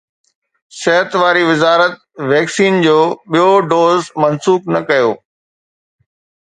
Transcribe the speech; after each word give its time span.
صحت 0.79 1.11
واري 1.21 1.43
وزارت 1.51 1.93
ويڪسين 2.31 2.73
جو 2.87 2.97
ٻيو 3.31 3.51
دوز 3.71 4.01
منسوخ 4.21 4.61
نه 4.73 4.79
ڪيو 4.89 5.09